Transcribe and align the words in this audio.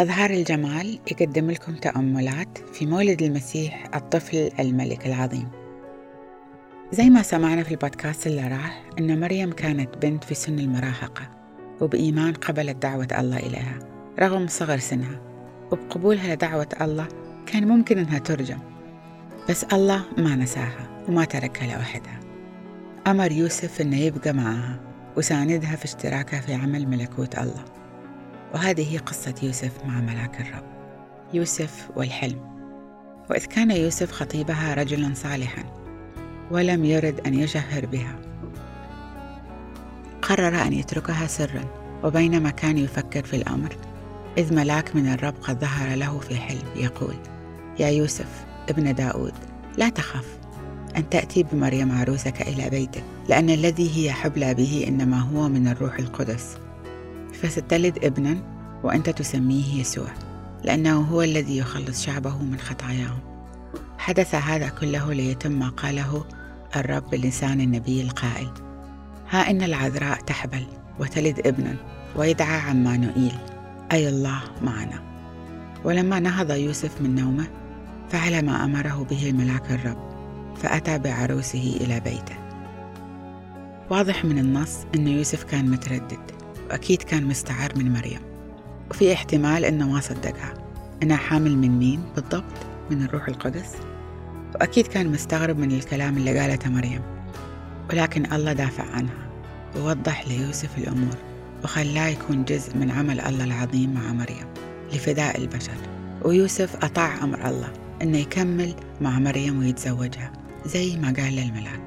أظهار 0.00 0.30
الجمال 0.30 0.98
يقدم 1.10 1.50
لكم 1.50 1.74
تأملات 1.74 2.58
في 2.72 2.86
مولد 2.86 3.22
المسيح 3.22 3.90
الطفل 3.94 4.50
الملك 4.60 5.06
العظيم. 5.06 5.48
زي 6.92 7.10
ما 7.10 7.22
سمعنا 7.22 7.62
في 7.62 7.70
البودكاست 7.70 8.26
اللي 8.26 8.48
راح 8.48 8.84
أن 8.98 9.20
مريم 9.20 9.52
كانت 9.52 9.98
بنت 9.98 10.24
في 10.24 10.34
سن 10.34 10.58
المراهقة 10.58 11.30
وبإيمان 11.80 12.32
قبلت 12.32 12.76
دعوة 12.76 13.08
الله 13.18 13.36
إليها 13.36 13.78
رغم 14.18 14.46
صغر 14.46 14.78
سنها. 14.78 15.20
وبقبولها 15.72 16.34
لدعوة 16.34 16.68
الله 16.80 17.08
كان 17.46 17.68
ممكن 17.68 17.98
أنها 17.98 18.18
ترجم 18.18 18.58
بس 19.48 19.64
الله 19.64 20.04
ما 20.18 20.36
نساها 20.36 21.04
وما 21.08 21.24
تركها 21.24 21.76
لوحدها. 21.76 22.20
أمر 23.06 23.32
يوسف 23.32 23.80
أنه 23.80 23.96
يبقى 23.96 24.32
معها 24.32 24.80
وساندها 25.16 25.76
في 25.76 25.84
اشتراكها 25.84 26.40
في 26.40 26.54
عمل 26.54 26.88
ملكوت 26.88 27.38
الله. 27.38 27.79
وهذه 28.54 28.98
قصة 28.98 29.34
يوسف 29.42 29.84
مع 29.84 30.00
ملاك 30.00 30.40
الرب 30.40 30.64
يوسف 31.34 31.88
والحلم. 31.96 32.50
وإذ 33.30 33.44
كان 33.44 33.70
يوسف 33.70 34.12
خطيبها 34.12 34.74
رجلا 34.74 35.14
صالحا 35.14 35.64
ولم 36.50 36.84
يرد 36.84 37.20
أن 37.26 37.34
يجهر 37.34 37.86
بها. 37.86 38.18
قرر 40.22 40.62
أن 40.62 40.72
يتركها 40.72 41.26
سرا 41.26 41.64
وبينما 42.04 42.50
كان 42.50 42.78
يفكر 42.78 43.24
في 43.24 43.36
الأمر 43.36 43.76
إذ 44.38 44.54
ملاك 44.54 44.96
من 44.96 45.12
الرب 45.12 45.34
قد 45.42 45.60
ظهر 45.60 45.96
له 45.96 46.18
في 46.18 46.36
حلم 46.36 46.66
يقول 46.76 47.14
يا 47.78 47.88
يوسف 47.88 48.44
ابن 48.68 48.94
داود 48.94 49.32
لا 49.78 49.88
تخف 49.88 50.26
أن 50.96 51.08
تأتي 51.08 51.42
بمريم 51.42 51.92
عروسك 51.92 52.42
إلى 52.42 52.70
بيتك 52.70 53.04
لأن 53.28 53.50
الذي 53.50 53.96
هي 53.96 54.12
حبلى 54.12 54.54
به 54.54 54.84
إنما 54.88 55.20
هو 55.20 55.48
من 55.48 55.68
الروح 55.68 55.98
القدس. 55.98 56.56
فستلد 57.42 58.04
ابنا 58.04 58.36
وأنت 58.82 59.10
تسميه 59.10 59.80
يسوع 59.80 60.08
لأنه 60.64 61.00
هو 61.00 61.22
الذي 61.22 61.56
يخلص 61.56 62.04
شعبه 62.04 62.38
من 62.38 62.58
خطاياهم. 62.58 63.18
حدث 63.98 64.34
هذا 64.34 64.68
كله 64.68 65.12
ليتم 65.12 65.52
ما 65.52 65.68
قاله 65.68 66.24
الرب 66.76 67.10
بلسان 67.10 67.60
النبي 67.60 68.02
القائل 68.02 68.50
ها 69.30 69.50
إن 69.50 69.62
العذراء 69.62 70.20
تحبل 70.20 70.66
وتلد 70.98 71.46
ابنا 71.46 71.76
ويدعى 72.16 72.60
عمانوئيل 72.60 73.34
أي 73.92 74.08
الله 74.08 74.40
معنا. 74.62 75.02
ولما 75.84 76.20
نهض 76.20 76.50
يوسف 76.50 77.00
من 77.00 77.14
نومه 77.14 77.46
فعل 78.08 78.44
ما 78.44 78.64
أمره 78.64 79.06
به 79.10 79.32
ملاك 79.32 79.70
الرب 79.70 80.10
فأتى 80.56 80.98
بعروسه 80.98 81.76
إلى 81.80 82.00
بيته. 82.00 82.36
واضح 83.90 84.24
من 84.24 84.38
النص 84.38 84.76
أن 84.94 85.08
يوسف 85.08 85.44
كان 85.44 85.70
متردد. 85.70 86.39
وأكيد 86.70 87.02
كان 87.02 87.24
مستعار 87.24 87.78
من 87.78 87.92
مريم 87.92 88.20
وفي 88.90 89.12
احتمال 89.12 89.64
أنه 89.64 89.88
ما 89.92 90.00
صدقها. 90.00 90.54
أنها 91.02 91.16
حامل 91.16 91.58
من 91.58 91.78
مين 91.78 92.02
بالضبط؟ 92.16 92.44
من 92.90 93.02
الروح 93.02 93.28
القدس؟ 93.28 93.72
وأكيد 94.54 94.86
كان 94.86 95.08
مستغرب 95.08 95.58
من 95.58 95.72
الكلام 95.72 96.16
اللي 96.16 96.38
قالته 96.38 96.70
مريم. 96.70 97.02
ولكن 97.90 98.32
الله 98.32 98.52
دافع 98.52 98.84
عنها 98.84 99.30
ووضح 99.76 100.28
ليوسف 100.28 100.78
الأمور 100.78 101.16
وخلاه 101.64 102.06
يكون 102.06 102.44
جزء 102.44 102.76
من 102.76 102.90
عمل 102.90 103.20
الله 103.20 103.44
العظيم 103.44 103.94
مع 103.94 104.12
مريم 104.12 104.46
لفداء 104.92 105.38
البشر. 105.38 105.76
ويوسف 106.22 106.84
أطاع 106.84 107.24
أمر 107.24 107.48
الله 107.48 107.72
أنه 108.02 108.18
يكمل 108.18 108.74
مع 109.00 109.18
مريم 109.18 109.58
ويتزوجها 109.58 110.32
زي 110.66 110.96
ما 110.96 111.14
قال 111.18 111.36
للملاك. 111.36 111.80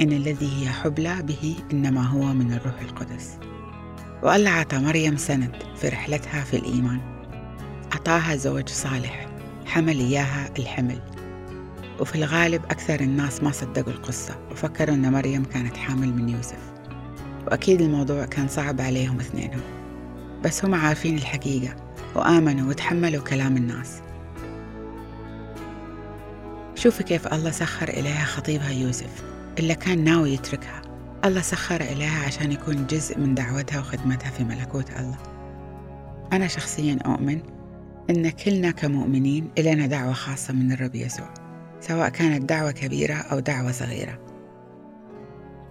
إن 0.00 0.12
الذي 0.12 0.62
هي 0.62 0.68
حبلى 0.68 1.22
به 1.22 1.56
إنما 1.72 2.06
هو 2.06 2.32
من 2.32 2.52
الروح 2.52 2.80
القدس. 2.80 3.38
عطى 4.48 4.78
مريم 4.78 5.16
سند 5.16 5.56
في 5.76 5.88
رحلتها 5.88 6.44
في 6.44 6.56
الإيمان. 6.56 7.00
أعطاها 7.92 8.36
زوج 8.36 8.68
صالح 8.68 9.26
حمل 9.66 9.98
إياها 9.98 10.50
الحمل. 10.58 10.98
وفي 12.00 12.14
الغالب 12.14 12.64
أكثر 12.64 13.00
الناس 13.00 13.42
ما 13.42 13.50
صدقوا 13.50 13.92
القصة 13.92 14.38
وفكروا 14.50 14.94
أن 14.94 15.12
مريم 15.12 15.44
كانت 15.44 15.76
حامل 15.76 16.14
من 16.14 16.28
يوسف. 16.28 16.72
وأكيد 17.46 17.80
الموضوع 17.80 18.24
كان 18.24 18.48
صعب 18.48 18.80
عليهم 18.80 19.20
اثنينهم. 19.20 19.62
بس 20.44 20.64
هم 20.64 20.74
عارفين 20.74 21.16
الحقيقة 21.16 21.76
وآمنوا 22.14 22.68
وتحملوا 22.68 23.22
كلام 23.22 23.56
الناس. 23.56 24.00
شوفي 26.74 27.02
كيف 27.02 27.26
الله 27.26 27.50
سخر 27.50 27.88
إليها 27.88 28.24
خطيبها 28.24 28.70
يوسف 28.70 29.24
إلا 29.58 29.74
كان 29.74 30.04
ناوي 30.04 30.32
يتركها. 30.32 30.91
الله 31.24 31.40
سخر 31.40 31.80
إليها 31.80 32.26
عشان 32.26 32.52
يكون 32.52 32.86
جزء 32.86 33.18
من 33.18 33.34
دعوتها 33.34 33.80
وخدمتها 33.80 34.30
في 34.30 34.44
ملكوت 34.44 34.90
الله. 34.90 35.18
أنا 36.32 36.46
شخصيا 36.46 36.98
أؤمن 37.06 37.40
إن 38.10 38.30
كلنا 38.30 38.70
كمؤمنين 38.70 39.50
إلينا 39.58 39.86
دعوة 39.86 40.12
خاصة 40.12 40.54
من 40.54 40.72
الرب 40.72 40.94
يسوع 40.94 41.34
سواء 41.80 42.08
كانت 42.08 42.48
دعوة 42.48 42.70
كبيرة 42.70 43.14
أو 43.14 43.38
دعوة 43.38 43.72
صغيرة. 43.72 44.18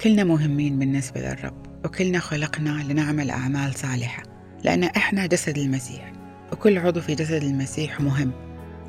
كلنا 0.00 0.24
مهمين 0.24 0.78
بالنسبة 0.78 1.20
للرب 1.20 1.84
وكلنا 1.84 2.18
خلقنا 2.18 2.82
لنعمل 2.88 3.30
أعمال 3.30 3.74
صالحة 3.74 4.22
لأن 4.64 4.84
إحنا 4.84 5.26
جسد 5.26 5.58
المسيح 5.58 6.12
وكل 6.52 6.78
عضو 6.78 7.00
في 7.00 7.14
جسد 7.14 7.42
المسيح 7.42 8.00
مهم 8.00 8.32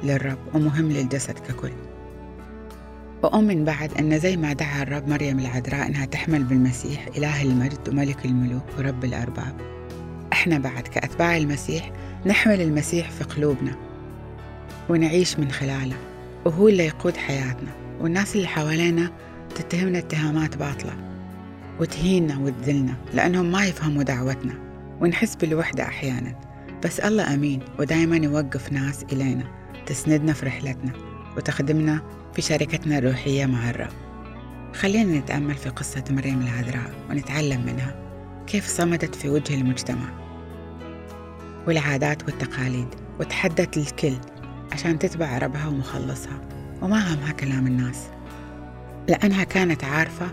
للرب 0.03 0.55
ومهم 0.55 0.91
للجسد 0.91 1.39
ككل. 1.39 1.71
وأؤمن 3.23 3.65
بعد 3.65 3.93
أن 3.93 4.19
زي 4.19 4.37
ما 4.37 4.53
دعا 4.53 4.83
الرب 4.83 5.07
مريم 5.07 5.39
العذراء 5.39 5.87
أنها 5.87 6.05
تحمل 6.05 6.43
بالمسيح 6.43 7.07
إله 7.17 7.41
المجد 7.41 7.89
وملك 7.89 8.25
الملوك 8.25 8.63
ورب 8.77 9.05
الأرباب. 9.05 9.55
إحنا 10.33 10.57
بعد 10.57 10.87
كأتباع 10.87 11.37
المسيح 11.37 11.91
نحمل 12.25 12.61
المسيح 12.61 13.09
في 13.09 13.23
قلوبنا 13.23 13.75
ونعيش 14.89 15.39
من 15.39 15.51
خلاله 15.51 15.95
وهو 16.45 16.67
اللي 16.67 16.85
يقود 16.85 17.17
حياتنا 17.17 17.71
والناس 17.99 18.35
اللي 18.35 18.47
حوالينا 18.47 19.11
تتهمنا 19.55 19.99
اتهامات 19.99 20.57
باطلة 20.57 20.93
وتهيننا 21.79 22.39
وتذلنا 22.39 22.93
لأنهم 23.13 23.51
ما 23.51 23.65
يفهموا 23.65 24.03
دعوتنا 24.03 24.53
ونحس 25.01 25.35
بالوحدة 25.35 25.83
أحيانا. 25.83 26.35
بس 26.83 26.99
الله 26.99 27.33
أمين 27.33 27.59
ودايما 27.79 28.17
يوقف 28.17 28.71
ناس 28.71 29.03
إلينا 29.03 29.43
تسندنا 29.85 30.33
في 30.33 30.45
رحلتنا. 30.45 31.10
وتخدمنا 31.37 32.01
في 32.33 32.41
شركتنا 32.41 32.97
الروحية 32.97 33.45
مع 33.45 33.69
الرب 33.69 33.93
خلينا 34.73 35.19
نتأمل 35.19 35.55
في 35.55 35.69
قصة 35.69 36.03
مريم 36.09 36.41
العذراء 36.41 36.91
ونتعلم 37.09 37.65
منها 37.65 37.95
كيف 38.47 38.67
صمدت 38.67 39.15
في 39.15 39.29
وجه 39.29 39.53
المجتمع 39.53 40.21
والعادات 41.67 42.23
والتقاليد 42.23 42.87
وتحدت 43.19 43.77
الكل 43.77 44.17
عشان 44.71 44.99
تتبع 44.99 45.37
ربها 45.37 45.67
ومخلصها. 45.67 46.41
وما 46.81 47.13
همها 47.13 47.31
كلام 47.31 47.67
الناس 47.67 48.07
لأنها 49.09 49.43
كانت 49.43 49.83
عارفة 49.83 50.31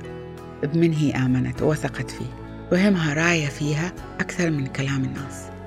بمن 0.63 0.93
هي 0.93 1.13
آمنت 1.13 1.63
ووثقت 1.63 2.11
فيه 2.11 2.39
وهمها 2.73 3.15
راية 3.15 3.47
فيها 3.47 3.93
أكثر 4.21 4.51
من 4.51 4.67
كلام 4.67 5.05
الناس. 5.05 5.58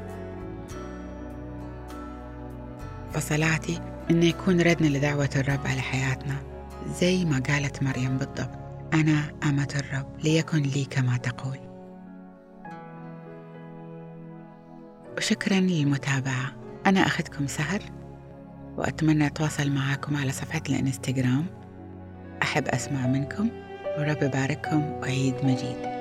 فصلاتي 3.12 3.82
إنه 4.12 4.26
يكون 4.26 4.62
ردنا 4.62 4.88
لدعوة 4.88 5.30
الرب 5.36 5.68
على 5.68 5.82
حياتنا 5.82 6.36
زي 7.00 7.26
ما 7.26 7.40
قالت 7.50 7.84
مريم 7.84 8.18
بالضبط 8.18 8.50
أنا 8.94 9.34
أمة 9.44 9.74
الرب 9.76 10.20
ليكن 10.24 10.58
لي 10.58 10.86
كما 10.86 11.18
تقول. 11.18 11.58
وشكرا 15.18 15.60
للمتابعة. 15.60 16.52
أنا 16.86 17.06
أخذكم 17.06 17.48
سهر 17.48 17.80
وأتمنى 18.78 19.26
أتواصل 19.28 19.72
معاكم 19.72 20.16
على 20.16 20.32
صفحة 20.32 20.62
الإنستغرام. 20.70 21.46
أحب 22.44 22.68
أسمع 22.68 23.08
منكم 23.08 23.50
ورب 23.98 24.24
يبارككم 24.24 24.82
وعيد 24.82 25.36
مجيد. 25.44 26.01